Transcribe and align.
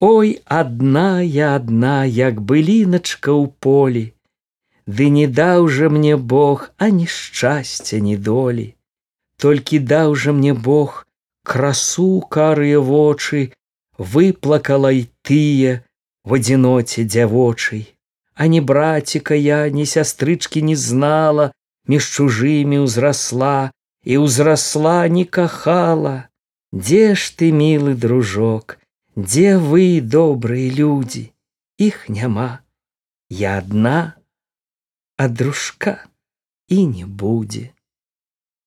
Ой, 0.00 0.40
адна 0.46 1.20
я 1.20 1.56
адна, 1.56 2.04
як 2.08 2.40
быліначка 2.40 3.36
ў 3.36 3.52
полі, 3.60 4.06
Ды 4.98 5.06
не 5.14 5.26
даў 5.38 5.68
жа 5.68 5.88
мне 5.94 6.16
Бог 6.16 6.62
ані 6.84 7.06
шчасця, 7.06 7.98
ні 8.06 8.16
долі. 8.16 8.74
Толькі 9.36 9.78
даў 9.78 10.16
жа 10.22 10.32
мне 10.32 10.54
Бог 10.54 11.06
красу 11.44 12.24
карыя 12.36 12.80
вочы, 12.80 13.52
выплакала 14.00 14.90
і 14.90 15.04
тыя 15.22 15.84
в 16.24 16.40
адзіноце 16.40 17.04
дзявочай. 17.04 17.84
А 18.34 18.48
ні 18.48 18.60
браціка 18.64 19.36
я, 19.36 19.60
ні 19.68 19.86
сястрычкі 19.86 20.64
не 20.64 20.74
знала, 20.74 21.52
між 21.86 22.08
чужымі 22.16 22.82
ўзрасла 22.88 23.70
і 24.02 24.18
ўзрасла 24.24 25.06
не 25.12 25.28
кахала. 25.28 26.32
Дзе 26.72 27.14
ж 27.14 27.36
ты, 27.36 27.52
мілы 27.52 27.94
дружок, 27.94 28.79
Дзе 29.16 29.58
вы, 29.58 30.00
добрыя 30.00 30.70
людзі, 30.70 31.34
х 31.78 32.06
няма. 32.08 32.62
Я 33.28 33.58
адна, 33.58 34.14
а 35.16 35.28
дружка 35.28 36.06
і 36.68 36.86
не 36.86 37.06
будзе. 37.06 37.74